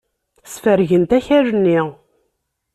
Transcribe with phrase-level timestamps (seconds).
[0.53, 1.79] Sfergent akal-nni.